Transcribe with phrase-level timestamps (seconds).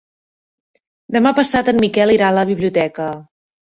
[1.17, 3.17] Demà passat en Miquel irà a la biblioteca.